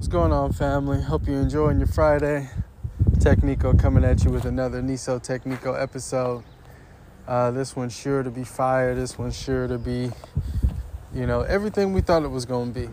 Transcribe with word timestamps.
What's 0.00 0.08
going 0.08 0.32
on, 0.32 0.54
family? 0.54 1.02
Hope 1.02 1.26
you're 1.26 1.42
enjoying 1.42 1.76
your 1.76 1.86
Friday. 1.86 2.48
Technico 3.18 3.78
coming 3.78 4.02
at 4.02 4.24
you 4.24 4.30
with 4.30 4.46
another 4.46 4.80
Niso 4.80 5.20
Technico 5.22 5.78
episode. 5.78 6.42
Uh, 7.28 7.50
this 7.50 7.76
one's 7.76 7.94
sure 7.94 8.22
to 8.22 8.30
be 8.30 8.42
fire. 8.42 8.94
This 8.94 9.18
one's 9.18 9.38
sure 9.38 9.68
to 9.68 9.76
be, 9.76 10.10
you 11.12 11.26
know, 11.26 11.42
everything 11.42 11.92
we 11.92 12.00
thought 12.00 12.22
it 12.22 12.30
was 12.30 12.46
going 12.46 12.72
to 12.72 12.80
be, 12.80 12.88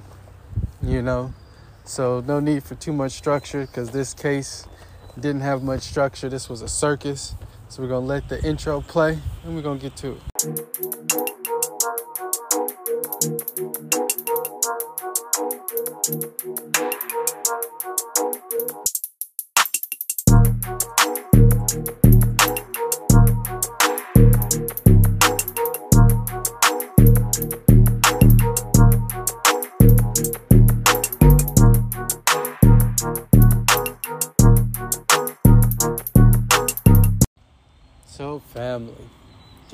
you 0.85 1.01
know. 1.01 1.33
So, 1.85 2.21
no 2.27 2.41
need 2.41 2.65
for 2.65 2.75
too 2.75 2.91
much 2.91 3.13
structure 3.13 3.61
because 3.61 3.91
this 3.91 4.13
case 4.13 4.67
didn't 5.17 5.43
have 5.43 5.63
much 5.63 5.83
structure. 5.83 6.27
This 6.27 6.49
was 6.49 6.61
a 6.61 6.67
circus. 6.67 7.35
So, 7.69 7.83
we're 7.83 7.87
going 7.87 8.03
to 8.03 8.07
let 8.07 8.27
the 8.27 8.43
intro 8.43 8.81
play 8.81 9.17
and 9.45 9.55
we're 9.55 9.61
going 9.61 9.79
to 9.79 9.83
get 9.83 9.95
to 9.95 10.17
it. 10.17 10.86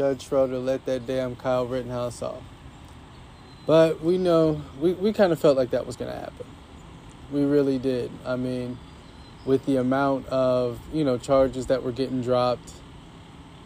Judge 0.04 0.28
Schroeder 0.28 0.60
let 0.60 0.86
that 0.86 1.08
damn 1.08 1.34
Kyle 1.34 1.66
Rittenhouse 1.66 2.22
off. 2.22 2.44
But 3.66 4.04
we 4.04 4.18
know, 4.18 4.62
we, 4.78 4.92
we 4.92 5.14
kind 5.14 5.32
of 5.32 5.40
felt 5.40 5.56
like 5.56 5.70
that 5.70 5.88
was 5.88 5.96
going 5.96 6.12
to 6.12 6.20
happen. 6.20 6.46
We 7.32 7.46
really 7.46 7.80
did. 7.80 8.12
I 8.26 8.36
mean, 8.36 8.78
with 9.46 9.66
the 9.66 9.78
amount 9.78 10.28
of, 10.28 10.82
you 10.92 11.06
know, 11.06 11.18
charges 11.18 11.68
that 11.68 11.84
were 11.84 11.94
getting 11.94 12.22
dropped, 12.22 12.74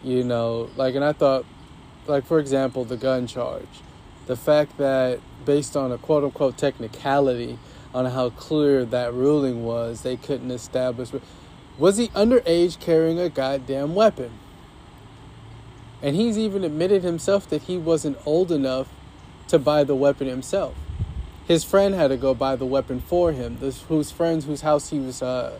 you 0.04 0.22
know, 0.22 0.70
like, 0.76 0.94
and 0.94 1.04
I 1.04 1.12
thought, 1.12 1.44
like, 2.06 2.24
for 2.24 2.38
example, 2.38 2.84
the 2.84 2.96
gun 2.96 3.26
charge. 3.26 3.82
The 4.26 4.36
fact 4.36 4.78
that, 4.78 5.18
based 5.44 5.76
on 5.76 5.90
a 5.90 5.98
quote 5.98 6.22
unquote 6.22 6.56
technicality 6.56 7.58
on 7.92 8.04
how 8.04 8.30
clear 8.30 8.84
that 8.84 9.12
ruling 9.12 9.64
was, 9.64 10.02
they 10.02 10.16
couldn't 10.16 10.52
establish. 10.52 11.10
Was 11.78 11.96
he 11.96 12.10
underage 12.10 12.78
carrying 12.78 13.18
a 13.18 13.28
goddamn 13.28 13.96
weapon? 13.96 14.30
And 16.02 16.14
he's 16.14 16.38
even 16.38 16.64
admitted 16.64 17.02
himself 17.02 17.48
that 17.50 17.62
he 17.62 17.76
wasn't 17.76 18.18
old 18.24 18.52
enough 18.52 18.88
to 19.48 19.58
buy 19.58 19.84
the 19.84 19.94
weapon 19.94 20.28
himself. 20.28 20.74
His 21.46 21.64
friend 21.64 21.94
had 21.94 22.08
to 22.08 22.16
go 22.16 22.34
buy 22.34 22.56
the 22.56 22.66
weapon 22.66 23.00
for 23.00 23.32
him, 23.32 23.58
this, 23.58 23.82
whose 23.82 24.10
friends 24.10 24.44
whose 24.44 24.60
house 24.60 24.90
he 24.90 24.98
was 25.00 25.22
uh, 25.22 25.58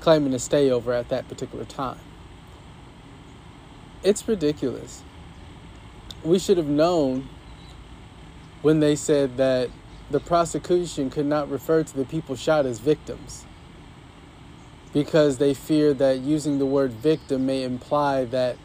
claiming 0.00 0.32
to 0.32 0.38
stay 0.38 0.70
over 0.70 0.92
at 0.92 1.08
that 1.08 1.28
particular 1.28 1.64
time. 1.64 1.98
It's 4.02 4.26
ridiculous. 4.28 5.02
We 6.22 6.38
should 6.38 6.58
have 6.58 6.68
known 6.68 7.28
when 8.62 8.80
they 8.80 8.94
said 8.96 9.38
that 9.38 9.70
the 10.10 10.20
prosecution 10.20 11.08
could 11.08 11.26
not 11.26 11.50
refer 11.50 11.82
to 11.82 11.96
the 11.96 12.04
people 12.04 12.36
shot 12.36 12.66
as 12.66 12.78
victims 12.78 13.46
because 14.92 15.38
they 15.38 15.54
feared 15.54 15.98
that 15.98 16.18
using 16.18 16.58
the 16.58 16.66
word 16.66 16.92
victim 16.92 17.46
may 17.46 17.62
imply 17.62 18.24
that 18.24 18.56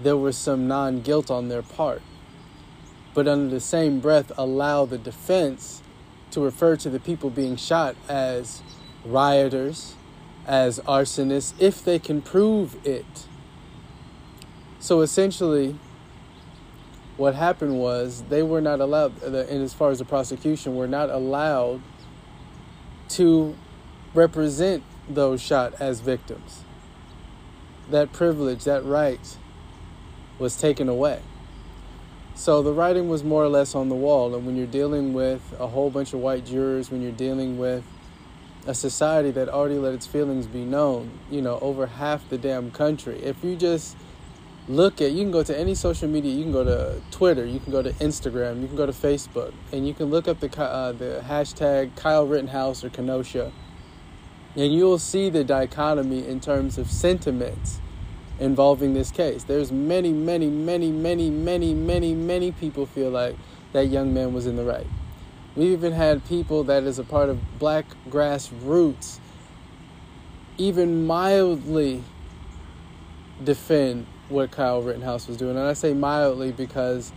there 0.00 0.16
was 0.16 0.36
some 0.36 0.66
non 0.66 1.00
guilt 1.00 1.30
on 1.30 1.48
their 1.48 1.62
part. 1.62 2.02
But 3.14 3.28
under 3.28 3.48
the 3.48 3.60
same 3.60 4.00
breath, 4.00 4.32
allow 4.36 4.86
the 4.86 4.98
defense 4.98 5.82
to 6.32 6.40
refer 6.40 6.76
to 6.76 6.90
the 6.90 6.98
people 6.98 7.30
being 7.30 7.56
shot 7.56 7.94
as 8.08 8.60
rioters, 9.04 9.94
as 10.46 10.80
arsonists, 10.80 11.54
if 11.60 11.84
they 11.84 11.98
can 11.98 12.20
prove 12.20 12.84
it. 12.84 13.26
So 14.80 15.00
essentially, 15.00 15.78
what 17.16 17.36
happened 17.36 17.78
was 17.78 18.24
they 18.28 18.42
were 18.42 18.60
not 18.60 18.80
allowed, 18.80 19.22
and 19.22 19.62
as 19.62 19.72
far 19.72 19.90
as 19.90 20.00
the 20.00 20.04
prosecution, 20.04 20.74
were 20.74 20.88
not 20.88 21.08
allowed 21.10 21.80
to 23.10 23.56
represent 24.12 24.82
those 25.08 25.40
shot 25.40 25.74
as 25.80 26.00
victims. 26.00 26.62
That 27.90 28.12
privilege, 28.12 28.64
that 28.64 28.84
right, 28.84 29.36
was 30.38 30.56
taken 30.56 30.88
away. 30.88 31.20
So 32.36 32.62
the 32.62 32.72
writing 32.72 33.08
was 33.08 33.22
more 33.22 33.44
or 33.44 33.48
less 33.48 33.74
on 33.74 33.88
the 33.88 33.94
wall. 33.94 34.34
And 34.34 34.44
when 34.44 34.56
you're 34.56 34.66
dealing 34.66 35.12
with 35.12 35.54
a 35.58 35.68
whole 35.68 35.90
bunch 35.90 36.12
of 36.12 36.20
white 36.20 36.44
jurors, 36.44 36.90
when 36.90 37.00
you're 37.00 37.12
dealing 37.12 37.58
with 37.58 37.84
a 38.66 38.74
society 38.74 39.30
that 39.30 39.48
already 39.48 39.78
let 39.78 39.94
its 39.94 40.06
feelings 40.06 40.46
be 40.46 40.64
known, 40.64 41.18
you 41.30 41.40
know, 41.40 41.58
over 41.60 41.86
half 41.86 42.28
the 42.28 42.38
damn 42.38 42.70
country, 42.72 43.22
if 43.22 43.44
you 43.44 43.54
just 43.54 43.96
look 44.66 45.00
at, 45.00 45.12
you 45.12 45.22
can 45.22 45.30
go 45.30 45.44
to 45.44 45.56
any 45.56 45.74
social 45.74 46.08
media, 46.08 46.32
you 46.32 46.42
can 46.42 46.52
go 46.52 46.64
to 46.64 47.00
Twitter, 47.10 47.44
you 47.44 47.60
can 47.60 47.70
go 47.70 47.82
to 47.82 47.92
Instagram, 47.94 48.62
you 48.62 48.66
can 48.66 48.76
go 48.76 48.86
to 48.86 48.92
Facebook, 48.92 49.52
and 49.72 49.86
you 49.86 49.94
can 49.94 50.06
look 50.06 50.26
up 50.26 50.40
the, 50.40 50.60
uh, 50.60 50.92
the 50.92 51.22
hashtag 51.28 51.94
Kyle 51.96 52.26
Rittenhouse 52.26 52.82
or 52.82 52.88
Kenosha, 52.88 53.52
and 54.56 54.72
you'll 54.72 54.98
see 54.98 55.28
the 55.28 55.44
dichotomy 55.44 56.26
in 56.26 56.40
terms 56.40 56.78
of 56.78 56.90
sentiments 56.90 57.80
involving 58.38 58.94
this 58.94 59.10
case. 59.10 59.44
There's 59.44 59.70
many, 59.70 60.12
many, 60.12 60.48
many, 60.48 60.90
many, 60.90 61.30
many, 61.30 61.74
many, 61.74 62.14
many 62.14 62.52
people 62.52 62.86
feel 62.86 63.10
like 63.10 63.36
that 63.72 63.86
young 63.86 64.12
man 64.12 64.32
was 64.32 64.46
in 64.46 64.56
the 64.56 64.64
right. 64.64 64.86
We 65.56 65.72
even 65.72 65.92
had 65.92 66.26
people 66.26 66.64
that 66.64 66.82
is 66.82 66.98
a 66.98 67.04
part 67.04 67.28
of 67.28 67.58
black 67.58 67.86
grassroots 68.08 69.20
even 70.56 71.06
mildly 71.06 72.02
defend 73.42 74.06
what 74.28 74.50
Kyle 74.50 74.82
Rittenhouse 74.82 75.28
was 75.28 75.36
doing. 75.36 75.56
And 75.56 75.66
I 75.66 75.72
say 75.72 75.94
mildly 75.94 76.52
because 76.52 77.12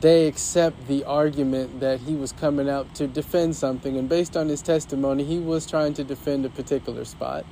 they 0.00 0.26
accept 0.26 0.86
the 0.88 1.04
argument 1.04 1.80
that 1.80 2.00
he 2.00 2.14
was 2.14 2.32
coming 2.32 2.68
out 2.68 2.94
to 2.96 3.06
defend 3.06 3.54
something. 3.56 3.96
And 3.96 4.08
based 4.08 4.36
on 4.36 4.48
his 4.48 4.62
testimony, 4.62 5.24
he 5.24 5.38
was 5.38 5.66
trying 5.66 5.94
to 5.94 6.04
defend 6.04 6.44
a 6.46 6.48
particular 6.48 7.04
spot. 7.04 7.44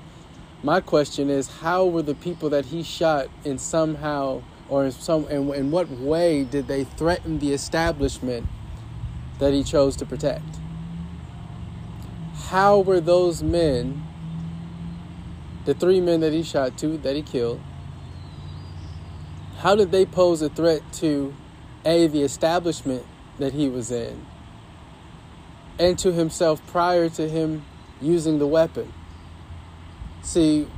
My 0.64 0.80
question 0.80 1.28
is, 1.28 1.48
how 1.48 1.86
were 1.86 2.02
the 2.02 2.14
people 2.14 2.50
that 2.50 2.66
he 2.66 2.84
shot 2.84 3.26
in 3.44 3.58
somehow 3.58 4.42
or 4.68 4.84
in 4.84 4.92
some 4.92 5.26
in, 5.28 5.52
in 5.54 5.70
what 5.72 5.90
way 5.90 6.44
did 6.44 6.68
they 6.68 6.84
threaten 6.84 7.40
the 7.40 7.52
establishment 7.52 8.46
that 9.40 9.52
he 9.52 9.64
chose 9.64 9.96
to 9.96 10.06
protect? 10.06 10.44
How 12.46 12.78
were 12.78 13.00
those 13.00 13.42
men, 13.42 14.04
the 15.64 15.74
three 15.74 16.00
men 16.00 16.20
that 16.20 16.32
he 16.32 16.44
shot, 16.44 16.78
two 16.78 16.96
that 16.98 17.16
he 17.16 17.22
killed, 17.22 17.60
how 19.58 19.74
did 19.74 19.90
they 19.90 20.06
pose 20.06 20.42
a 20.42 20.48
threat 20.48 20.80
to 20.94 21.34
a 21.84 22.06
the 22.06 22.22
establishment 22.22 23.04
that 23.40 23.52
he 23.52 23.68
was 23.68 23.90
in 23.90 24.26
and 25.80 25.98
to 25.98 26.12
himself 26.12 26.64
prior 26.68 27.08
to 27.08 27.28
him 27.28 27.64
using 28.00 28.38
the 28.38 28.46
weapon? 28.46 28.92
See, 30.22 30.68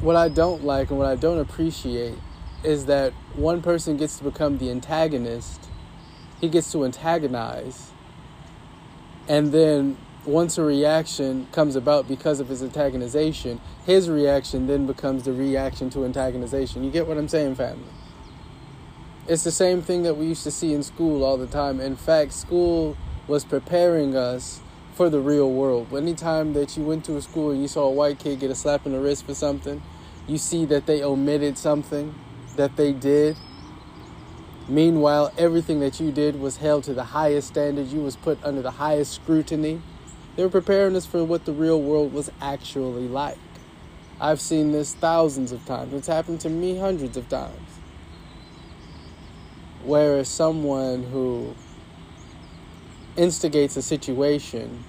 what 0.00 0.16
I 0.16 0.28
don't 0.28 0.64
like 0.64 0.90
and 0.90 0.98
what 0.98 1.06
I 1.06 1.14
don't 1.14 1.38
appreciate 1.38 2.18
is 2.64 2.86
that 2.86 3.12
one 3.34 3.62
person 3.62 3.96
gets 3.96 4.18
to 4.18 4.24
become 4.24 4.58
the 4.58 4.70
antagonist, 4.70 5.68
he 6.40 6.48
gets 6.48 6.70
to 6.72 6.84
antagonize, 6.84 7.92
and 9.28 9.52
then 9.52 9.96
once 10.24 10.58
a 10.58 10.64
reaction 10.64 11.46
comes 11.52 11.76
about 11.76 12.06
because 12.06 12.40
of 12.40 12.48
his 12.48 12.62
antagonization, 12.62 13.58
his 13.86 14.08
reaction 14.08 14.66
then 14.66 14.86
becomes 14.86 15.24
the 15.24 15.32
reaction 15.32 15.90
to 15.90 16.00
antagonization. 16.00 16.84
You 16.84 16.90
get 16.90 17.06
what 17.06 17.18
I'm 17.18 17.28
saying, 17.28 17.54
family? 17.54 17.84
It's 19.28 19.44
the 19.44 19.52
same 19.52 19.82
thing 19.82 20.02
that 20.02 20.16
we 20.16 20.26
used 20.26 20.42
to 20.44 20.50
see 20.50 20.74
in 20.74 20.82
school 20.82 21.24
all 21.24 21.36
the 21.36 21.46
time. 21.46 21.80
In 21.80 21.96
fact, 21.96 22.32
school 22.32 22.96
was 23.28 23.44
preparing 23.44 24.16
us 24.16 24.60
for 24.92 25.08
the 25.08 25.20
real 25.20 25.50
world. 25.50 25.92
Anytime 25.94 26.52
that 26.52 26.76
you 26.76 26.84
went 26.84 27.04
to 27.06 27.16
a 27.16 27.22
school 27.22 27.50
and 27.50 27.62
you 27.62 27.68
saw 27.68 27.84
a 27.84 27.90
white 27.90 28.18
kid 28.18 28.40
get 28.40 28.50
a 28.50 28.54
slap 28.54 28.86
in 28.86 28.92
the 28.92 29.00
wrist 29.00 29.24
for 29.26 29.34
something, 29.34 29.82
you 30.26 30.38
see 30.38 30.64
that 30.66 30.86
they 30.86 31.02
omitted 31.02 31.56
something 31.58 32.14
that 32.56 32.76
they 32.76 32.92
did. 32.92 33.36
Meanwhile, 34.68 35.32
everything 35.36 35.80
that 35.80 35.98
you 35.98 36.12
did 36.12 36.40
was 36.40 36.58
held 36.58 36.84
to 36.84 36.94
the 36.94 37.04
highest 37.04 37.48
standard. 37.48 37.88
You 37.88 38.00
was 38.00 38.16
put 38.16 38.42
under 38.44 38.62
the 38.62 38.70
highest 38.70 39.14
scrutiny. 39.14 39.82
They 40.36 40.44
were 40.44 40.50
preparing 40.50 40.94
us 40.94 41.04
for 41.04 41.24
what 41.24 41.44
the 41.44 41.52
real 41.52 41.80
world 41.80 42.12
was 42.12 42.30
actually 42.40 43.08
like. 43.08 43.38
I've 44.20 44.40
seen 44.40 44.72
this 44.72 44.94
thousands 44.94 45.52
of 45.52 45.64
times. 45.66 45.92
It's 45.92 46.06
happened 46.06 46.40
to 46.42 46.48
me 46.48 46.78
hundreds 46.78 47.16
of 47.16 47.28
times. 47.28 47.58
Whereas 49.82 50.28
someone 50.28 51.02
who 51.02 51.56
instigates 53.16 53.76
a 53.76 53.82
situation 53.82 54.84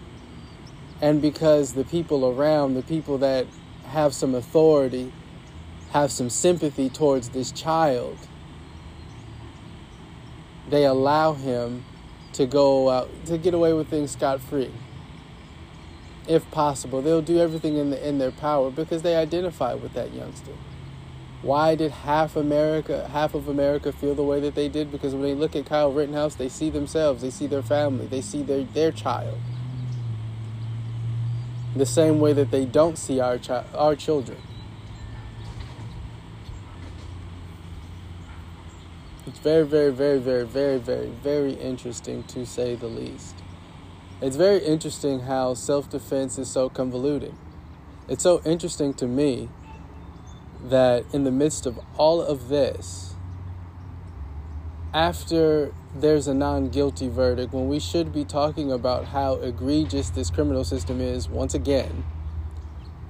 and 1.01 1.21
because 1.21 1.73
the 1.73 1.83
people 1.83 2.25
around 2.25 2.73
the 2.73 2.81
people 2.83 3.17
that 3.17 3.45
have 3.85 4.13
some 4.13 4.33
authority 4.33 5.11
have 5.91 6.11
some 6.11 6.29
sympathy 6.29 6.89
towards 6.89 7.29
this 7.29 7.51
child 7.51 8.17
they 10.69 10.85
allow 10.85 11.33
him 11.33 11.83
to 12.31 12.45
go 12.45 12.89
out 12.89 13.09
to 13.25 13.37
get 13.37 13.53
away 13.53 13.73
with 13.73 13.87
things 13.89 14.11
scot 14.11 14.39
free 14.39 14.71
if 16.27 16.49
possible. 16.51 17.01
They'll 17.01 17.21
do 17.21 17.39
everything 17.39 17.77
in 17.77 17.89
the, 17.89 18.07
in 18.07 18.17
their 18.17 18.31
power 18.31 18.71
because 18.71 19.01
they 19.01 19.15
identify 19.15 19.73
with 19.73 19.93
that 19.93 20.13
youngster. 20.13 20.51
Why 21.43 21.75
did 21.75 21.91
half 21.91 22.37
America, 22.37 23.09
half 23.11 23.33
of 23.33 23.49
America, 23.49 23.91
feel 23.91 24.15
the 24.15 24.23
way 24.23 24.39
that 24.39 24.55
they 24.55 24.69
did? 24.69 24.93
Because 24.93 25.11
when 25.11 25.23
they 25.23 25.33
look 25.33 25.57
at 25.57 25.65
Kyle 25.65 25.91
Rittenhouse, 25.91 26.35
they 26.35 26.47
see 26.47 26.69
themselves, 26.69 27.21
they 27.21 27.29
see 27.29 27.47
their 27.47 27.61
family, 27.61 28.07
they 28.07 28.21
see 28.21 28.43
their 28.43 28.63
their 28.63 28.93
child. 28.93 29.37
The 31.75 31.85
same 31.85 32.21
way 32.21 32.31
that 32.31 32.49
they 32.49 32.65
don't 32.65 32.97
see 32.97 33.19
our 33.19 33.37
chi- 33.37 33.65
our 33.75 33.93
children. 33.93 34.37
It's 39.27 39.39
very, 39.39 39.65
very, 39.65 39.91
very, 39.91 40.19
very, 40.19 40.45
very, 40.45 40.77
very, 40.79 41.09
very 41.09 41.53
interesting 41.53 42.23
to 42.23 42.45
say 42.45 42.75
the 42.75 42.87
least. 42.87 43.35
It's 44.21 44.37
very 44.37 44.59
interesting 44.59 45.21
how 45.21 45.55
self 45.55 45.89
defense 45.89 46.37
is 46.37 46.49
so 46.49 46.69
convoluted. 46.69 47.33
It's 48.07 48.23
so 48.23 48.41
interesting 48.45 48.93
to 48.93 49.07
me 49.07 49.49
that 50.63 51.05
in 51.13 51.23
the 51.23 51.31
midst 51.31 51.65
of 51.65 51.79
all 51.97 52.21
of 52.21 52.49
this, 52.49 53.15
after 54.93 55.73
there's 55.95 56.27
a 56.27 56.33
non 56.33 56.69
guilty 56.69 57.07
verdict, 57.07 57.53
when 57.53 57.67
we 57.67 57.79
should 57.79 58.13
be 58.13 58.23
talking 58.23 58.71
about 58.71 59.05
how 59.05 59.35
egregious 59.35 60.09
this 60.09 60.29
criminal 60.29 60.63
system 60.63 61.01
is, 61.01 61.27
once 61.27 61.53
again, 61.53 62.03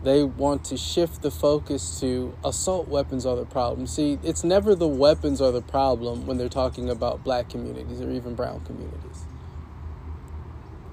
they 0.03 0.23
want 0.23 0.65
to 0.65 0.77
shift 0.77 1.21
the 1.21 1.31
focus 1.31 2.00
to 2.01 2.35
assault 2.44 2.88
weapons 2.88 3.25
are 3.25 3.35
the 3.35 3.45
problem. 3.45 3.88
See, 3.88 4.19
it's 4.23 4.44
never 4.44 4.75
the 4.75 4.88
weapons 4.88 5.39
are 5.39 5.51
the 5.51 5.61
problem 5.61 6.25
when 6.25 6.38
they're 6.38 6.50
talking 6.50 6.89
about 6.89 7.23
black 7.23 7.50
communities 7.50 8.01
or 8.01 8.11
even 8.11 8.35
brown 8.35 8.65
communities. 8.65 9.25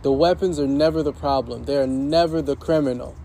The 0.02 0.12
weapons 0.12 0.60
are 0.60 0.66
never 0.66 1.02
the 1.02 1.12
problem. 1.12 1.64
They 1.64 1.76
are 1.76 1.86
never 1.86 2.40
the 2.40 2.56
criminal 2.56 3.16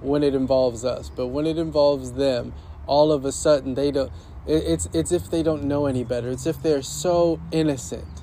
when 0.00 0.22
it 0.22 0.34
involves 0.34 0.84
us. 0.84 1.10
But 1.10 1.28
when 1.28 1.46
it 1.46 1.58
involves 1.58 2.12
them, 2.12 2.52
all 2.86 3.12
of 3.12 3.24
a 3.24 3.32
sudden 3.32 3.74
they 3.74 3.90
don't 3.90 4.12
it's 4.46 4.88
it's 4.92 5.10
if 5.10 5.30
they 5.30 5.42
don't 5.42 5.64
know 5.64 5.86
any 5.86 6.04
better. 6.04 6.28
It's 6.30 6.46
if 6.46 6.62
they're 6.62 6.82
so 6.82 7.40
innocent. 7.50 8.22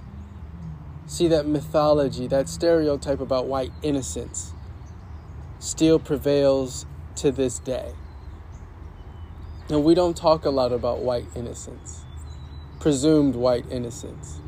See 1.07 1.27
that 1.27 1.45
mythology, 1.45 2.27
that 2.27 2.47
stereotype 2.47 3.19
about 3.19 3.47
white 3.47 3.71
innocence 3.81 4.53
still 5.59 6.00
prevails 6.00 6.85
to 7.15 7.31
this 7.31 7.59
day. 7.59 7.94
And 9.69 9.83
we 9.83 9.95
don't 9.95 10.15
talk 10.15 10.45
a 10.45 10.50
lot 10.50 10.71
about 10.71 11.00
white 11.00 11.27
innocence, 11.35 12.03
presumed 12.79 13.35
white 13.35 13.65
innocence. 13.71 14.39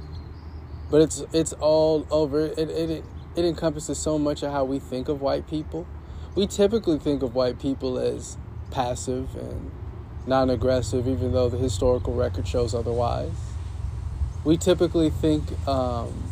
But 0.92 1.02
it's 1.02 1.24
it's 1.34 1.54
all 1.54 2.06
over. 2.12 2.46
It, 2.46 2.70
it, 2.70 3.04
it 3.36 3.46
encompasses 3.46 3.98
so 3.98 4.20
much 4.20 4.44
of 4.44 4.52
how 4.52 4.64
we 4.64 4.78
think 4.78 5.10
of 5.10 5.22
white 5.22 5.48
people 5.48 5.88
we 6.36 6.48
typically 6.48 6.98
think 6.98 7.22
of 7.22 7.36
white 7.36 7.60
people 7.60 7.98
as 7.98 8.38
passive 8.72 9.36
and 9.36 9.72
non 10.26 10.50
aggressive, 10.50 11.08
even 11.08 11.32
though 11.32 11.50
the 11.50 11.58
historical 11.58 12.14
record 12.14 12.48
shows 12.48 12.74
otherwise. 12.74 13.32
We 14.44 14.58
typically 14.58 15.10
think 15.10 15.44
um, 15.68 16.32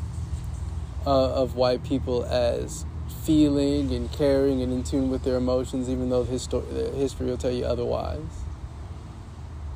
uh, 1.06 1.34
of 1.34 1.56
white 1.56 1.84
people 1.84 2.26
as 2.26 2.86
feeling 3.24 3.94
and 3.94 4.12
caring 4.12 4.62
and 4.62 4.74
in 4.74 4.84
tune 4.84 5.10
with 5.10 5.24
their 5.24 5.38
emotions, 5.38 5.88
even 5.88 6.10
though 6.10 6.24
the, 6.24 6.34
histor- 6.36 6.68
the 6.74 6.90
history 6.98 7.28
will 7.28 7.38
tell 7.38 7.52
you 7.52 7.66
otherwise. 7.66 8.44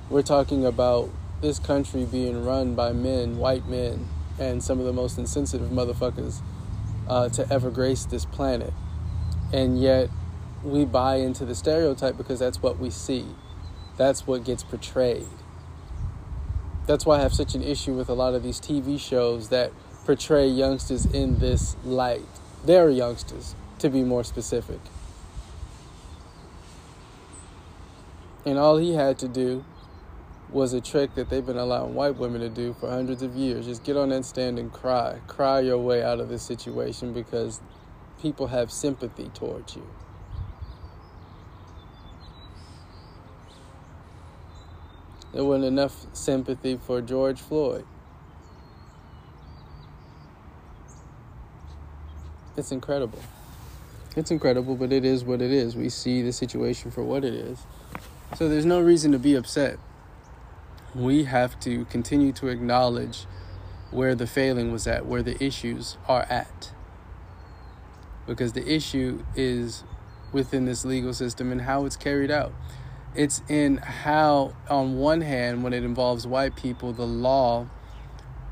We're 0.10 0.24
talking 0.24 0.66
about 0.66 1.10
this 1.42 1.60
country 1.60 2.06
being 2.06 2.44
run 2.44 2.75
by 2.75 2.94
men, 2.94 3.38
white 3.38 3.68
men, 3.68 4.07
and 4.39 4.63
some 4.63 4.80
of 4.80 4.86
the 4.86 4.94
most 4.94 5.18
insensitive 5.18 5.69
motherfuckers 5.69 6.42
uh, 7.07 7.30
to 7.30 7.48
ever 7.54 7.69
grace 7.69 8.06
this 8.06 8.25
planet 8.25 8.74
and 9.53 9.80
yet 9.80 10.09
we 10.63 10.86
buy 10.86 11.18
into 11.18 11.45
the 11.45 11.56
stereotype 11.56 12.18
because 12.18 12.39
that's 12.39 12.62
what 12.62 12.80
we 12.80 12.89
see. 12.89 13.25
That's 13.97 14.27
what 14.27 14.44
gets 14.44 14.63
portrayed. 14.63 15.27
That's 16.88 17.06
why 17.06 17.18
I 17.18 17.21
have 17.21 17.33
such 17.33 17.56
an 17.56 17.63
issue 17.63 17.94
with 17.94 18.09
a 18.09 18.13
lot 18.13 18.33
of 18.33 18.44
these 18.44 18.59
TV 18.59 19.00
shows 19.00 19.50
that 19.50 19.71
portray 20.06 20.47
youngsters 20.47 21.06
in 21.06 21.39
this 21.39 21.75
light. 21.83 22.21
They're 22.63 22.89
youngsters, 22.89 23.56
to 23.80 23.89
be 23.89 24.03
more 24.03 24.24
specific. 24.24 24.80
And 28.45 28.59
all 28.59 28.77
he 28.77 28.94
had 28.94 29.18
to 29.19 29.27
do 29.27 29.65
was 30.51 30.74
a 30.74 30.81
trick 30.81 31.15
that 31.15 31.30
they've 31.30 31.45
been 31.45 31.57
allowing 31.57 31.95
white 31.95 32.18
women 32.18 32.41
to 32.41 32.50
do 32.50 32.74
for 32.80 32.89
hundreds 32.89 33.24
of 33.24 33.36
years. 33.36 33.65
Just 33.65 33.83
get 33.83 33.98
on 33.98 34.09
that 34.09 34.24
stand 34.24 34.59
and 34.59 34.71
cry. 34.71 35.19
Cry 35.27 35.62
your 35.62 35.80
way 35.80 36.03
out 36.03 36.19
of 36.19 36.30
this 36.30 36.44
situation 36.44 37.13
because 37.13 37.59
people 38.25 38.48
have 38.48 38.72
sympathy 38.72 39.30
towards 39.36 39.75
you. 39.75 39.88
There 45.31 45.45
wasn't 45.45 45.66
enough 45.66 46.07
sympathy 46.12 46.80
for 46.88 47.01
George 47.01 47.39
Floyd. 47.39 47.86
It's 52.57 52.72
incredible. 52.72 53.22
It's 54.16 54.31
incredible, 54.31 54.75
but 54.75 54.92
it 54.92 55.06
is 55.06 55.24
what 55.24 55.39
it 55.39 55.51
is. 55.51 55.75
We 55.75 55.89
see 55.89 56.24
the 56.24 56.33
situation 56.33 56.89
for 56.89 57.04
what 57.04 57.24
it 57.24 57.36
is. 57.36 57.60
So 58.38 58.50
there's 58.50 58.66
no 58.66 58.81
reason 58.81 59.12
to 59.12 59.19
be 59.19 59.36
upset. 59.36 59.77
We 60.95 61.25
have 61.25 61.60
to 61.60 61.86
continue 61.86 62.31
to 62.31 62.48
acknowledge 62.48 63.27
where 63.92 64.16
the 64.16 64.25
failing 64.25 64.72
was 64.72 64.88
at, 64.88 65.06
where 65.06 65.22
the 65.22 65.38
issues 65.44 65.98
are 66.07 66.24
at 66.24 66.72
because 68.27 68.54
the 68.54 68.68
issue 68.68 69.24
is 69.36 69.83
within 70.31 70.66
this 70.66 70.86
legal 70.86 71.13
system 71.13 71.51
and 71.51 71.62
how 71.62 71.86
it's 71.86 71.95
carried 71.95 72.31
out. 72.31 72.54
It's 73.16 73.42
in 73.48 73.77
how, 73.77 74.54
on 74.69 74.98
one 74.98 75.22
hand, 75.22 75.63
when 75.63 75.74
it 75.74 75.83
involves 75.83 76.27
white 76.27 76.56
people, 76.56 76.92
the 76.92 77.07
law 77.07 77.68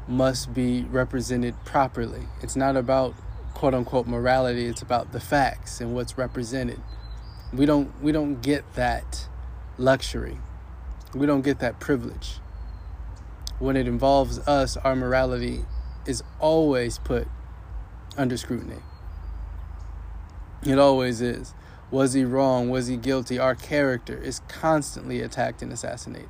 must 0.07 0.53
be 0.53 0.83
represented 0.83 1.55
properly. 1.65 2.23
It's 2.41 2.55
not 2.55 2.75
about 2.77 3.13
quote 3.53 3.73
unquote 3.73 4.07
morality, 4.07 4.65
it's 4.65 4.81
about 4.81 5.11
the 5.11 5.19
facts 5.19 5.79
and 5.79 5.93
what's 5.93 6.17
represented. 6.17 6.81
We 7.51 7.65
don't 7.65 8.01
we 8.01 8.11
don't 8.11 8.41
get 8.41 8.73
that 8.75 9.27
luxury. 9.77 10.37
We 11.13 11.27
don't 11.27 11.41
get 11.41 11.59
that 11.59 11.79
privilege. 11.79 12.39
When 13.59 13.77
it 13.77 13.87
involves 13.87 14.39
us, 14.39 14.77
our 14.77 14.95
morality 14.95 15.65
is 16.05 16.23
always 16.39 16.97
put 16.97 17.27
under 18.17 18.35
scrutiny. 18.35 18.79
It 20.65 20.79
always 20.79 21.19
is. 21.19 21.53
Was 21.91 22.13
he 22.13 22.23
wrong? 22.23 22.69
Was 22.69 22.87
he 22.87 22.95
guilty? 22.95 23.37
Our 23.37 23.53
character 23.53 24.17
is 24.17 24.41
constantly 24.47 25.21
attacked 25.21 25.61
and 25.61 25.71
assassinated. 25.71 26.29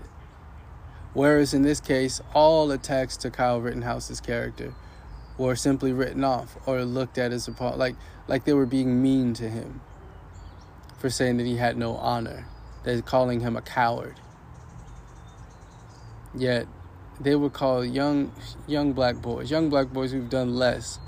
Whereas 1.14 1.54
in 1.54 1.62
this 1.62 1.80
case, 1.80 2.20
all 2.34 2.72
attacks 2.72 3.16
to 3.18 3.30
Kyle 3.30 3.62
Rittenhouse's 3.62 4.20
character 4.20 4.74
were 5.38 5.56
simply 5.56 5.94
written 5.94 6.24
off 6.24 6.58
or 6.66 6.84
looked 6.84 7.18
at 7.18 7.32
as 7.32 7.48
a 7.48 7.64
like 7.76 7.96
like 8.28 8.46
they 8.46 8.54
were 8.54 8.66
being 8.66 9.02
mean 9.02 9.34
to 9.36 9.50
him 9.50 9.82
for 10.98 11.10
saying 11.10 11.38
that 11.38 11.46
he 11.46 11.58
had 11.58 11.78
no 11.78 11.96
honor. 11.98 12.48
They're 12.84 13.02
calling 13.02 13.42
him 13.42 13.56
a 13.56 13.62
coward. 13.62 14.20
Yet 16.36 16.68
they 17.20 17.36
would 17.36 17.54
call 17.54 17.86
young 17.86 18.32
young 18.68 18.94
black 18.94 19.18
boys, 19.18 19.52
young 19.52 19.70
black 19.70 19.90
boys 19.90 20.12
who've 20.12 20.30
done 20.30 20.56
less 20.56 21.00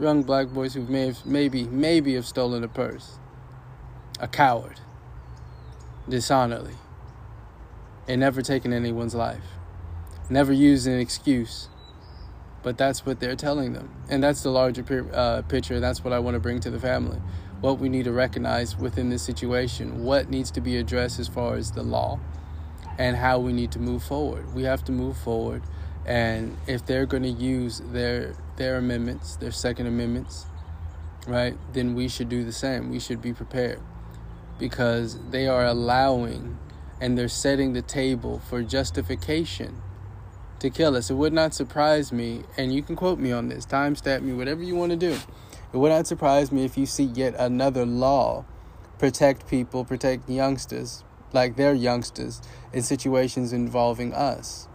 young 0.00 0.22
black 0.22 0.48
boys 0.48 0.74
who 0.74 0.82
may 0.82 1.06
have, 1.06 1.26
maybe, 1.26 1.64
maybe 1.64 2.14
have 2.14 2.26
stolen 2.26 2.62
a 2.62 2.68
purse. 2.68 3.18
A 4.20 4.28
coward. 4.28 4.80
Dishonorably. 6.08 6.74
And 8.06 8.20
never 8.20 8.42
taken 8.42 8.72
anyone's 8.72 9.14
life. 9.14 9.44
Never 10.30 10.52
used 10.52 10.86
an 10.86 10.98
excuse. 10.98 11.68
But 12.62 12.78
that's 12.78 13.04
what 13.04 13.20
they're 13.20 13.36
telling 13.36 13.72
them. 13.72 13.90
And 14.08 14.22
that's 14.22 14.42
the 14.42 14.50
larger 14.50 15.10
uh, 15.12 15.42
picture. 15.42 15.80
That's 15.80 16.02
what 16.02 16.12
I 16.12 16.18
want 16.18 16.34
to 16.34 16.40
bring 16.40 16.60
to 16.60 16.70
the 16.70 16.80
family. 16.80 17.20
What 17.60 17.78
we 17.78 17.88
need 17.88 18.04
to 18.04 18.12
recognize 18.12 18.76
within 18.76 19.10
this 19.10 19.22
situation. 19.22 20.04
What 20.04 20.30
needs 20.30 20.50
to 20.52 20.60
be 20.60 20.76
addressed 20.76 21.18
as 21.18 21.28
far 21.28 21.56
as 21.56 21.72
the 21.72 21.82
law. 21.82 22.18
And 22.98 23.16
how 23.16 23.38
we 23.38 23.52
need 23.52 23.72
to 23.72 23.78
move 23.78 24.02
forward. 24.02 24.54
We 24.54 24.64
have 24.64 24.84
to 24.84 24.92
move 24.92 25.16
forward 25.16 25.62
and 26.08 26.56
if 26.66 26.86
they're 26.86 27.04
going 27.04 27.22
to 27.22 27.28
use 27.28 27.82
their 27.92 28.34
their 28.56 28.78
amendments, 28.78 29.36
their 29.36 29.52
second 29.52 29.86
amendments, 29.86 30.46
right, 31.28 31.54
then 31.74 31.94
we 31.94 32.08
should 32.08 32.30
do 32.30 32.44
the 32.44 32.52
same. 32.52 32.90
We 32.90 32.98
should 32.98 33.20
be 33.20 33.34
prepared 33.34 33.80
because 34.58 35.18
they 35.30 35.46
are 35.46 35.66
allowing 35.66 36.58
and 37.00 37.16
they're 37.16 37.28
setting 37.28 37.74
the 37.74 37.82
table 37.82 38.40
for 38.48 38.62
justification 38.62 39.82
to 40.60 40.70
kill 40.70 40.96
us. 40.96 41.10
It 41.10 41.14
would 41.14 41.34
not 41.34 41.54
surprise 41.54 42.10
me, 42.10 42.42
and 42.56 42.74
you 42.74 42.82
can 42.82 42.96
quote 42.96 43.18
me 43.18 43.30
on 43.30 43.48
this, 43.48 43.66
time 43.66 43.94
stamp 43.94 44.24
me, 44.24 44.32
whatever 44.32 44.62
you 44.62 44.74
want 44.74 44.90
to 44.90 44.96
do. 44.96 45.12
It 45.72 45.76
would 45.76 45.90
not 45.90 46.06
surprise 46.06 46.50
me 46.50 46.64
if 46.64 46.78
you 46.78 46.86
see 46.86 47.04
yet 47.04 47.34
another 47.38 47.84
law 47.84 48.46
protect 48.98 49.46
people, 49.46 49.84
protect 49.84 50.28
youngsters, 50.28 51.04
like 51.32 51.56
they're 51.56 51.74
youngsters, 51.74 52.40
in 52.72 52.82
situations 52.82 53.52
involving 53.52 54.14
us 54.14 54.67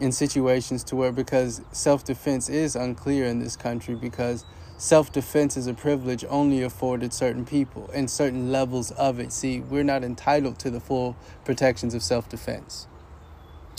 in 0.00 0.12
situations 0.12 0.84
to 0.84 0.96
where 0.96 1.12
because 1.12 1.62
self-defense 1.72 2.48
is 2.48 2.76
unclear 2.76 3.24
in 3.24 3.38
this 3.38 3.56
country 3.56 3.94
because 3.94 4.44
self 4.76 5.10
defense 5.10 5.56
is 5.56 5.66
a 5.66 5.74
privilege 5.74 6.24
only 6.28 6.62
afforded 6.62 7.12
certain 7.12 7.44
people 7.44 7.90
and 7.94 8.10
certain 8.10 8.52
levels 8.52 8.90
of 8.92 9.18
it. 9.18 9.32
See, 9.32 9.60
we're 9.60 9.84
not 9.84 10.04
entitled 10.04 10.58
to 10.60 10.70
the 10.70 10.80
full 10.80 11.16
protections 11.44 11.94
of 11.94 12.02
self 12.02 12.28
defense. 12.28 12.86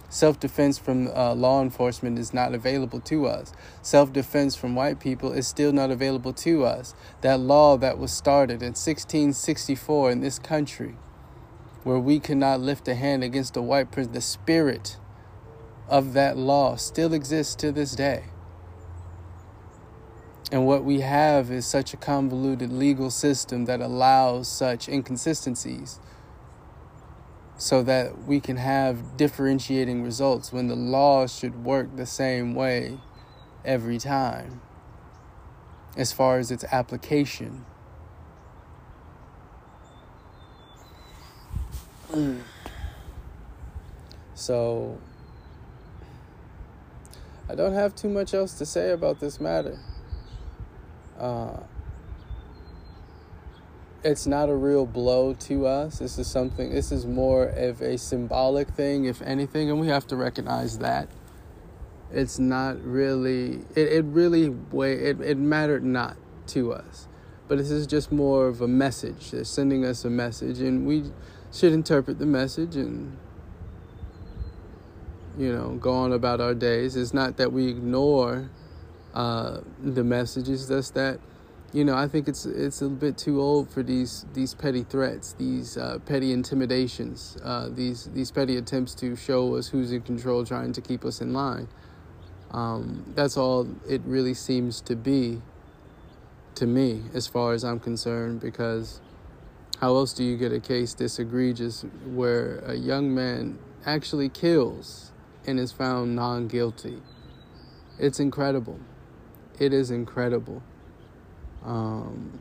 Self 0.10 0.40
defense 0.40 0.78
from 0.78 1.10
uh, 1.10 1.36
law 1.36 1.62
enforcement 1.62 2.18
is 2.18 2.34
not 2.34 2.56
available 2.56 3.02
to 3.02 3.28
us. 3.28 3.54
Self 3.82 4.12
defense 4.12 4.56
from 4.56 4.74
white 4.74 5.00
people 5.00 5.34
is 5.34 5.48
still 5.48 5.72
not 5.72 5.92
available 5.92 6.34
to 6.34 6.66
us. 6.66 6.96
That 7.22 7.40
law 7.40 7.78
that 7.78 7.98
was 7.98 8.12
started 8.12 8.64
in 8.64 8.70
1664 8.70 10.12
in 10.12 10.22
this 10.22 10.40
country, 10.40 10.96
where 11.84 12.00
we 12.00 12.20
cannot 12.20 12.62
lift 12.62 12.88
a 12.88 12.96
hand 12.96 13.24
against 13.24 13.58
a 13.58 13.62
white 13.62 13.92
person, 13.92 14.14
the 14.14 14.22
spirit 14.22 14.98
of 15.90 16.14
that 16.14 16.38
law 16.38 16.76
still 16.76 17.14
exists 17.14 17.56
to 17.56 17.72
this 17.72 17.94
day. 17.94 18.26
And 20.52 20.66
what 20.66 20.84
we 20.84 21.02
have 21.02 21.52
is 21.52 21.66
such 21.66 21.94
a 21.94 21.98
convoluted 21.98 22.72
legal 22.72 23.12
system 23.12 23.66
that 23.66 23.82
allows 23.82 24.48
such 24.48 24.88
inconsistencies 24.88 26.00
so 27.58 27.84
that 27.84 28.26
we 28.26 28.40
can 28.40 28.58
have 28.58 29.18
differentiating 29.18 30.04
results 30.04 30.54
when 30.54 30.68
the 30.68 30.76
law 30.76 31.28
should 31.28 31.66
work 31.66 31.96
the 31.96 32.06
same 32.06 32.54
way 32.54 33.00
every 33.66 33.98
time 33.98 34.62
as 35.98 36.14
far 36.14 36.38
as 36.38 36.52
its 36.52 36.64
application. 36.72 37.66
So, 44.40 45.00
I 47.50 47.56
don't 47.56 47.74
have 47.74 47.96
too 47.96 48.10
much 48.10 48.34
else 48.34 48.54
to 48.56 48.66
say 48.66 48.92
about 48.92 49.20
this 49.20 49.40
matter. 49.40 49.80
Uh, 51.18 51.58
it's 54.04 54.28
not 54.28 54.50
a 54.50 54.56
real 54.56 54.86
blow 54.86 55.34
to 55.34 55.66
us. 55.66 56.00
This 56.00 56.18
is 56.18 56.28
something, 56.28 56.74
this 56.74 56.92
is 56.92 57.06
more 57.06 57.46
of 57.46 57.82
a 57.82 57.98
symbolic 57.98 58.70
thing, 58.70 59.06
if 59.06 59.22
anything, 59.22 59.70
and 59.70 59.80
we 59.80 59.88
have 59.88 60.06
to 60.08 60.16
recognize 60.16 60.80
that. 60.80 61.10
It's 62.12 62.38
not 62.38 62.82
really, 62.84 63.62
it, 63.76 63.88
it 63.92 64.06
really, 64.06 64.54
it, 64.74 65.20
it 65.22 65.38
mattered 65.38 65.84
not 65.84 66.16
to 66.48 66.74
us. 66.74 67.08
But 67.48 67.58
this 67.58 67.72
is 67.72 67.88
just 67.88 68.12
more 68.12 68.48
of 68.48 68.62
a 68.62 68.68
message. 68.68 69.32
They're 69.32 69.46
sending 69.46 69.86
us 69.86 70.04
a 70.06 70.10
message, 70.10 70.60
and 70.60 70.86
we 70.86 71.12
should 71.52 71.72
interpret 71.74 72.20
the 72.20 72.26
message 72.26 72.76
and, 72.76 73.18
you 75.38 75.54
know, 75.54 75.76
go 75.76 75.92
on 75.94 76.14
about 76.14 76.42
our 76.42 76.54
days. 76.54 76.96
It's 76.96 77.14
not 77.14 77.38
that 77.38 77.54
we 77.54 77.68
ignore 77.68 78.50
uh, 79.14 79.62
the 79.84 80.04
messages, 80.04 80.68
just 80.68 80.94
that 80.96 81.20
you 81.74 81.84
know, 81.84 81.96
I 81.96 82.08
think 82.08 82.28
it's 82.28 82.46
it's 82.46 82.82
a 82.82 82.88
bit 82.88 83.18
too 83.18 83.42
old 83.42 83.70
for 83.70 83.84
these 83.84 84.26
these 84.34 84.54
petty 84.54 84.84
threats, 84.84 85.34
these 85.34 85.78
uh, 85.78 86.00
petty 86.06 86.32
intimidations, 86.32 87.38
uh, 87.44 87.70
these 87.70 88.06
these 88.14 88.32
petty 88.32 88.56
attempts 88.56 88.96
to 88.96 89.16
show 89.16 89.56
us 89.56 89.68
who's 89.68 89.92
in 89.92 90.02
control, 90.02 90.46
trying 90.46 90.72
to 90.74 90.82
keep 90.82 91.04
us 91.04 91.20
in 91.20 91.34
line. 91.34 91.68
Um, 92.52 93.12
that's 93.16 93.36
all 93.36 93.68
it 93.88 94.02
really 94.06 94.34
seems 94.34 94.80
to 94.82 94.96
be, 94.96 95.42
to 96.56 96.66
me, 96.66 97.04
as 97.14 97.28
far 97.28 97.52
as 97.52 97.66
I'm 97.66 97.80
concerned. 97.80 98.40
Because 98.40 99.02
how 99.82 99.96
else 99.96 100.14
do 100.14 100.24
you 100.24 100.38
get 100.38 100.54
a 100.54 100.62
case 100.62 100.94
this 100.94 101.20
egregious 101.20 101.86
where 102.06 102.60
a 102.60 102.76
young 102.76 103.14
man 103.14 103.60
actually 103.86 104.30
kills 104.30 105.12
and 105.48 105.60
is 105.60 105.72
found 105.72 106.16
non 106.16 106.48
guilty? 106.48 107.02
It's 107.98 108.20
incredible. 108.20 108.80
It 109.60 109.74
is 109.74 109.90
incredible. 109.90 110.62
Um, 111.66 112.40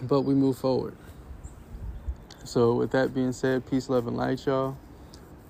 but 0.00 0.22
we 0.22 0.34
move 0.34 0.56
forward. 0.56 0.96
So, 2.44 2.74
with 2.74 2.90
that 2.92 3.14
being 3.14 3.32
said, 3.32 3.68
peace, 3.68 3.88
love, 3.88 4.06
and 4.06 4.16
light, 4.16 4.44
y'all. 4.46 4.76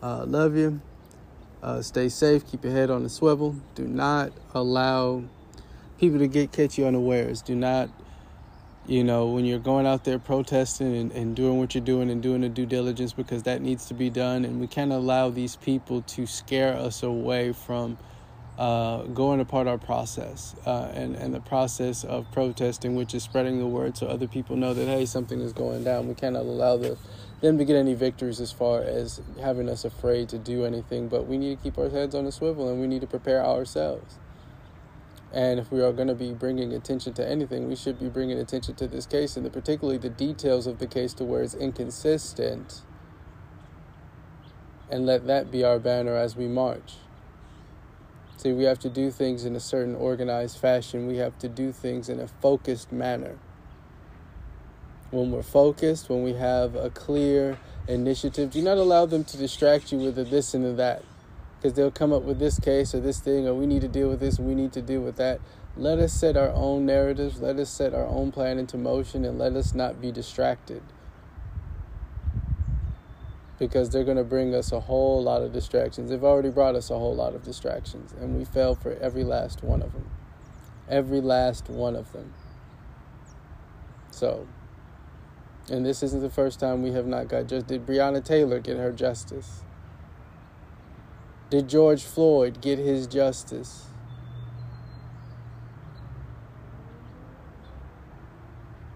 Uh, 0.03 0.25
love 0.27 0.57
you. 0.57 0.81
Uh, 1.63 1.83
stay 1.83 2.09
safe. 2.09 2.47
Keep 2.47 2.65
your 2.65 2.73
head 2.73 2.91
on 2.91 3.03
the 3.03 3.09
swivel. 3.09 3.57
Do 3.75 3.87
not 3.87 4.33
allow 4.55 5.25
people 5.99 6.19
to 6.19 6.29
get 6.29 6.53
catch 6.53 6.79
you 6.79 6.87
unawares. 6.87 7.43
Do 7.43 7.55
not, 7.55 7.89
you 8.87 9.03
know, 9.03 9.27
when 9.27 9.45
you're 9.47 9.59
going 9.59 9.87
out 9.87 10.05
there 10.05 10.19
protesting 10.19 10.95
and, 10.95 11.13
and 11.13 11.35
doing 11.35 11.59
what 11.59 11.75
you're 11.75 11.85
doing 11.85 12.11
and 12.11 12.23
doing 12.23 12.43
the 12.43 12.49
due 12.49 12.67
diligence 12.67 13.13
because 13.13 13.45
that 13.45 13.63
needs 13.63 13.87
to 13.87 13.95
be 13.95 14.11
done. 14.11 14.45
And 14.45 14.61
we 14.61 14.67
can't 14.67 14.93
allow 14.93 15.31
these 15.31 15.57
people 15.57 16.03
to 16.03 16.27
scare 16.27 16.77
us 16.77 17.03
away 17.03 17.53
from 17.53 17.97
uh, 18.59 19.03
going 19.05 19.41
apart 19.41 19.67
our 19.67 19.79
process 19.79 20.55
uh, 20.67 20.91
and, 20.95 21.17
and 21.17 21.35
the 21.35 21.41
process 21.41 22.05
of 22.05 22.31
protesting, 22.31 22.95
which 22.95 23.15
is 23.15 23.23
spreading 23.23 23.59
the 23.59 23.67
word 23.67 23.97
so 23.97 24.07
other 24.07 24.29
people 24.29 24.55
know 24.57 24.75
that, 24.75 24.87
hey, 24.87 25.07
something 25.07 25.41
is 25.41 25.53
going 25.53 25.83
down. 25.83 26.07
We 26.07 26.15
cannot 26.15 26.43
allow 26.43 26.77
the, 26.77 26.99
them 27.41 27.57
to 27.59 27.65
get 27.65 27.77
any 27.77 27.95
victories 27.95 28.41
as 28.41 28.53
far 28.53 28.83
as 28.83 29.21
having 29.41 29.69
us 29.69 29.85
afraid 29.85 30.29
to 30.29 30.39
do 30.39 30.65
anything, 30.65 31.09
but 31.09 31.27
we 31.27 31.39
need 31.39 31.57
to 31.57 31.63
keep 31.63 31.79
our 31.79 31.89
heads 31.89 32.15
on 32.15 32.27
a 32.27 32.33
swivel 32.33 32.69
and 32.69 32.81
we 32.81 32.87
need 32.87 33.01
to 33.01 33.07
prepare 33.07 33.45
ourselves. 33.45 34.19
And 35.35 35.59
if 35.59 35.73
we 35.73 35.83
are 35.83 35.93
going 35.93 36.07
to 36.07 36.15
be 36.15 36.33
bringing 36.33 36.73
attention 36.73 37.13
to 37.15 37.29
anything, 37.29 37.69
we 37.69 37.75
should 37.75 37.99
be 37.99 38.09
bringing 38.09 38.39
attention 38.39 38.77
to 38.77 38.87
this 38.87 39.05
case 39.05 39.37
and 39.37 39.45
the, 39.45 39.51
particularly 39.51 39.99
the 39.99 40.09
details 40.09 40.69
of 40.69 40.79
the 40.79 40.87
case 40.87 41.13
to 41.15 41.25
where 41.25 41.43
it's 41.43 41.55
inconsistent. 41.55 42.83
And 44.89 45.05
let 45.07 45.27
that 45.27 45.51
be 45.51 45.65
our 45.65 45.81
banner 45.81 46.15
as 46.15 46.37
we 46.37 46.47
march. 46.47 46.95
See, 48.37 48.53
we 48.53 48.63
have 48.63 48.79
to 48.81 48.89
do 48.89 49.11
things 49.11 49.45
in 49.45 49.57
a 49.57 49.61
certain 49.61 49.97
organized 49.97 50.59
fashion. 50.59 51.09
We 51.09 51.17
have 51.17 51.37
to 51.41 51.49
do 51.49 51.73
things 51.73 52.09
in 52.09 52.21
a 52.21 52.29
focused 52.29 52.93
manner. 52.93 53.37
When 55.11 55.33
we're 55.33 55.43
focused, 55.43 56.09
when 56.09 56.23
we 56.23 56.35
have 56.35 56.77
a 56.77 56.91
clear 56.91 57.59
initiative, 57.89 58.53
do 58.53 58.63
not 58.63 58.79
allow 58.79 59.05
them 59.07 59.25
to 59.25 59.37
distract 59.37 59.91
you 59.91 59.99
with 59.99 60.17
a 60.17 60.25
this 60.25 60.55
and 60.55 60.65
a 60.65 60.73
that. 60.75 61.03
Because 61.65 61.77
they'll 61.77 61.91
come 61.91 62.13
up 62.13 62.25
with 62.25 62.39
this 62.39 62.61
case 62.61 62.95
or 62.95 63.01
this 63.01 63.21
thing, 63.21 63.49
or 63.49 63.55
we 63.55 63.65
need 63.65 63.81
to 63.81 63.89
deal 63.89 64.11
with 64.11 64.21
this 64.21 64.39
we 64.39 64.55
need 64.55 64.71
to 64.75 64.83
deal 64.83 65.01
with 65.01 65.17
that. 65.17 65.41
Let 65.79 65.99
us 65.99 66.13
set 66.13 66.37
our 66.37 66.51
own 66.51 66.85
narratives, 66.85 67.41
let 67.41 67.57
us 67.57 67.71
set 67.71 67.95
our 67.95 68.05
own 68.05 68.33
plan 68.33 68.59
into 68.59 68.77
motion, 68.77 69.25
and 69.25 69.39
let 69.39 69.55
us 69.55 69.75
not 69.75 69.99
be 69.99 70.13
distracted 70.13 70.83
because 73.59 73.89
they're 73.89 74.05
going 74.05 74.19
to 74.19 74.25
bring 74.25 74.55
us 74.55 74.73
a 74.73 74.81
whole 74.81 75.23
lot 75.23 75.41
of 75.41 75.55
distractions. 75.55 76.11
They've 76.11 76.23
already 76.23 76.51
brought 76.51 76.75
us 76.75 76.91
a 76.91 76.99
whole 76.99 77.15
lot 77.15 77.35
of 77.35 77.43
distractions, 77.43 78.13
and 78.21 78.37
we 78.37 78.45
fell 78.45 78.75
for 78.75 78.93
every 78.97 79.25
last 79.25 79.65
one 79.65 79.81
of 79.81 79.95
them. 79.95 80.11
Every 80.87 81.23
last 81.23 81.71
one 81.71 81.97
of 81.97 82.13
them. 82.13 82.35
So, 84.11 84.47
and 85.71 85.87
this 85.87 86.03
isn't 86.03 86.21
the 86.21 86.29
first 86.29 86.61
time 86.61 86.83
we 86.83 86.93
have 86.93 87.07
not 87.07 87.29
got 87.29 87.47
just. 87.47 87.69
Did 87.69 87.87
Breonna 87.87 88.23
Taylor 88.23 88.61
get 88.61 88.77
her 88.77 88.93
justice? 88.93 89.63
Did 91.51 91.69
George 91.69 92.03
Floyd 92.03 92.61
get 92.61 92.79
his 92.79 93.07
justice? 93.07 93.87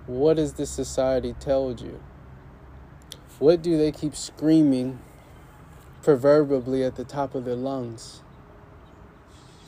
What 0.06 0.38
has 0.38 0.54
this 0.54 0.70
society 0.70 1.34
told 1.34 1.80
you? 1.80 2.00
What 3.38 3.60
do 3.60 3.76
they 3.76 3.92
keep 3.92 4.16
screaming 4.16 4.98
proverbially 6.02 6.82
at 6.82 6.96
the 6.96 7.04
top 7.04 7.34
of 7.34 7.44
their 7.44 7.54
lungs? 7.54 8.22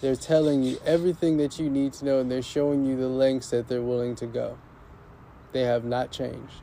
They're 0.00 0.16
telling 0.16 0.62
you 0.62 0.80
everything 0.86 1.36
that 1.36 1.58
you 1.58 1.68
need 1.68 1.92
to 1.94 2.06
know 2.06 2.20
and 2.20 2.30
they're 2.30 2.40
showing 2.40 2.86
you 2.86 2.96
the 2.96 3.08
lengths 3.08 3.50
that 3.50 3.68
they're 3.68 3.82
willing 3.82 4.14
to 4.16 4.26
go. 4.26 4.56
They 5.52 5.62
have 5.62 5.84
not 5.84 6.10
changed. 6.10 6.62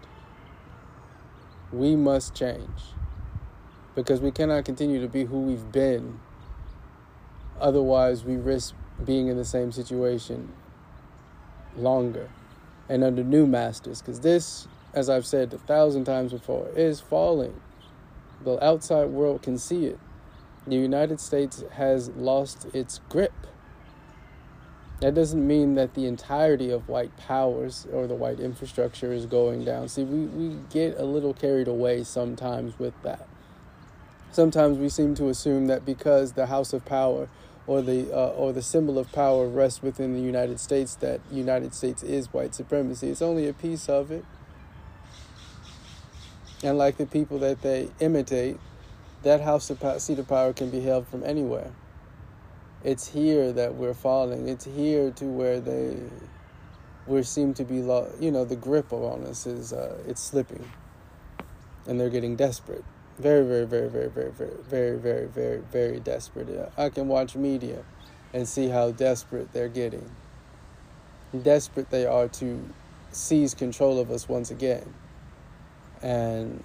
We 1.71 1.95
must 1.95 2.33
change 2.33 2.96
because 3.97 4.21
we 4.21 4.31
cannot 4.31 4.63
continue 4.63 5.01
to 5.01 5.09
be 5.09 5.25
who 5.25 5.41
we've 5.41 5.73
been. 5.73 6.21
Otherwise, 7.59 8.23
we 8.23 8.37
risk 8.37 8.73
being 9.03 9.27
in 9.27 9.35
the 9.35 9.45
same 9.45 9.73
situation 9.73 10.53
longer 11.75 12.29
and 12.87 13.03
under 13.03 13.23
new 13.23 13.45
masters 13.45 14.01
because 14.01 14.21
this 14.21 14.69
as 14.97 15.09
I've 15.09 15.27
said 15.27 15.53
a 15.53 15.59
thousand 15.59 16.05
times 16.05 16.31
before, 16.33 16.69
is 16.75 16.99
falling. 16.99 17.61
The 18.43 18.63
outside 18.63 19.09
world 19.09 19.43
can 19.43 19.57
see 19.57 19.85
it. 19.85 19.99
The 20.65 20.75
United 20.75 21.19
States 21.19 21.63
has 21.73 22.09
lost 22.09 22.65
its 22.73 22.99
grip. 23.07 23.33
That 25.01 25.13
doesn't 25.13 25.45
mean 25.45 25.75
that 25.75 25.93
the 25.93 26.07
entirety 26.07 26.71
of 26.71 26.89
white 26.89 27.15
powers 27.15 27.85
or 27.93 28.07
the 28.07 28.15
white 28.15 28.39
infrastructure 28.39 29.13
is 29.13 29.27
going 29.27 29.63
down. 29.63 29.87
See, 29.87 30.03
we, 30.03 30.25
we 30.25 30.57
get 30.71 30.97
a 30.97 31.05
little 31.05 31.33
carried 31.33 31.67
away 31.67 32.03
sometimes 32.03 32.79
with 32.79 32.99
that. 33.03 33.27
Sometimes 34.37 34.77
we 34.77 34.87
seem 34.87 35.15
to 35.15 35.29
assume 35.29 35.65
that 35.65 35.83
because 35.83 36.33
the 36.33 36.45
house 36.45 36.71
of 36.71 36.85
power 36.85 37.27
or 37.65 37.81
the 37.81 38.15
uh, 38.15 38.27
or 38.41 38.53
the 38.53 38.61
symbol 38.61 38.99
of 38.99 39.11
power 39.11 39.47
rests 39.47 39.81
within 39.81 40.13
the 40.13 40.21
United 40.21 40.59
States, 40.59 40.93
that 40.97 41.21
United 41.31 41.73
States 41.73 42.03
is 42.03 42.31
white 42.31 42.53
supremacy. 42.53 43.09
It's 43.09 43.23
only 43.23 43.47
a 43.47 43.53
piece 43.53 43.89
of 43.89 44.11
it. 44.11 44.23
And 46.61 46.77
like 46.77 46.97
the 46.97 47.07
people 47.07 47.39
that 47.39 47.63
they 47.63 47.89
imitate, 47.99 48.59
that 49.23 49.41
house 49.41 49.71
of 49.71 49.79
power, 49.79 49.97
seat 49.97 50.19
of 50.19 50.27
power 50.27 50.53
can 50.53 50.69
be 50.69 50.81
held 50.81 51.07
from 51.07 51.23
anywhere. 51.23 51.71
It's 52.83 53.07
here 53.07 53.51
that 53.53 53.73
we're 53.73 53.95
falling. 53.95 54.47
It's 54.47 54.65
here 54.65 55.09
to 55.13 55.25
where 55.25 55.59
they 55.59 55.97
we 57.07 57.23
seem 57.23 57.55
to 57.55 57.63
be, 57.63 57.81
lo- 57.81 58.13
you 58.19 58.29
know, 58.29 58.45
the 58.45 58.55
grip 58.55 58.93
on 58.93 59.23
us 59.23 59.47
is 59.47 59.73
uh, 59.73 59.97
it's 60.07 60.21
slipping, 60.21 60.63
and 61.87 61.99
they're 61.99 62.11
getting 62.11 62.35
desperate, 62.35 62.85
very, 63.17 63.43
very, 63.43 63.65
very, 63.65 63.89
very, 63.89 64.09
very, 64.09 64.31
very, 64.31 64.57
very, 64.61 64.97
very, 64.97 65.27
very, 65.27 65.57
very 65.71 65.99
desperate. 65.99 66.71
I 66.77 66.89
can 66.89 67.07
watch 67.07 67.35
media 67.35 67.83
and 68.33 68.47
see 68.47 68.69
how 68.69 68.91
desperate 68.91 69.51
they're 69.53 69.69
getting, 69.69 70.09
desperate 71.43 71.89
they 71.89 72.05
are 72.05 72.27
to 72.27 72.63
seize 73.11 73.55
control 73.55 73.99
of 73.99 74.11
us 74.11 74.29
once 74.29 74.51
again, 74.51 74.93
and 76.01 76.63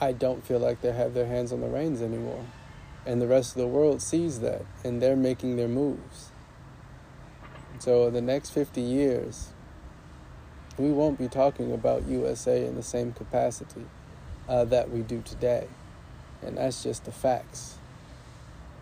I 0.00 0.12
don't 0.12 0.44
feel 0.44 0.58
like 0.58 0.80
they 0.80 0.92
have 0.92 1.12
their 1.12 1.26
hands 1.26 1.52
on 1.52 1.60
the 1.60 1.68
reins 1.68 2.00
anymore. 2.00 2.44
And 3.06 3.20
the 3.20 3.26
rest 3.26 3.54
of 3.54 3.60
the 3.60 3.68
world 3.68 4.00
sees 4.00 4.40
that, 4.40 4.62
and 4.82 5.02
they're 5.02 5.14
making 5.14 5.56
their 5.56 5.68
moves. 5.68 6.30
So, 7.78 8.08
the 8.08 8.22
next 8.22 8.50
50 8.50 8.80
years, 8.80 9.48
we 10.78 10.90
won't 10.90 11.18
be 11.18 11.28
talking 11.28 11.70
about 11.70 12.06
USA 12.06 12.64
in 12.66 12.76
the 12.76 12.82
same 12.82 13.12
capacity 13.12 13.84
uh, 14.48 14.64
that 14.66 14.90
we 14.90 15.00
do 15.00 15.22
today. 15.22 15.66
And 16.42 16.58
that's 16.58 16.82
just 16.82 17.04
the 17.04 17.12
facts. 17.12 17.78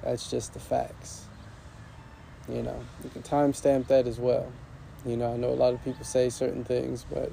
That's 0.02 0.30
just 0.30 0.52
the 0.52 0.58
facts. 0.58 1.26
You 2.48 2.62
know, 2.62 2.80
you 3.04 3.10
can 3.10 3.22
timestamp 3.22 3.86
that 3.86 4.06
as 4.06 4.18
well. 4.18 4.50
You 5.06 5.16
know, 5.16 5.32
I 5.32 5.36
know 5.36 5.50
a 5.50 5.54
lot 5.54 5.74
of 5.74 5.84
people 5.84 6.04
say 6.04 6.28
certain 6.28 6.64
things, 6.64 7.04
but 7.08 7.30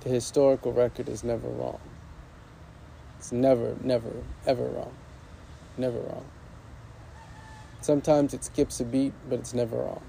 the 0.00 0.10
historical 0.10 0.72
record 0.72 1.08
is 1.08 1.22
never 1.22 1.48
wrong. 1.48 1.80
It's 3.18 3.32
never, 3.32 3.76
never, 3.82 4.10
ever 4.46 4.64
wrong. 4.64 4.94
Never 5.78 5.98
wrong. 5.98 6.26
Sometimes 7.80 8.34
it 8.34 8.44
skips 8.44 8.80
a 8.80 8.84
beat, 8.84 9.12
but 9.28 9.38
it's 9.38 9.54
never 9.54 9.76
wrong. 9.76 10.02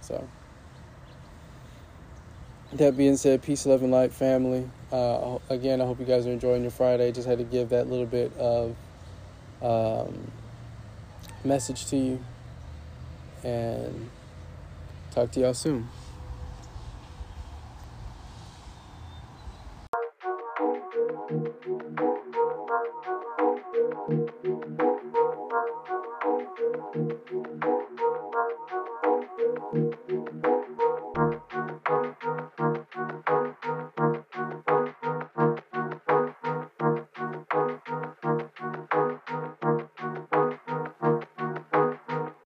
So, 0.00 0.28
that 2.74 2.96
being 2.96 3.16
said, 3.16 3.42
peace, 3.42 3.66
love, 3.66 3.82
and 3.82 3.92
light, 3.92 4.12
family. 4.12 4.68
Uh, 4.90 5.38
again, 5.48 5.80
I 5.80 5.86
hope 5.86 6.00
you 6.00 6.06
guys 6.06 6.26
are 6.26 6.32
enjoying 6.32 6.62
your 6.62 6.70
Friday. 6.70 7.12
Just 7.12 7.28
had 7.28 7.38
to 7.38 7.44
give 7.44 7.68
that 7.70 7.88
little 7.88 8.06
bit 8.06 8.36
of 8.36 8.76
um, 9.62 10.30
message 11.44 11.86
to 11.86 11.96
you. 11.96 12.24
And 13.44 14.10
talk 15.10 15.30
to 15.32 15.40
y'all 15.40 15.54
soon. 15.54 15.88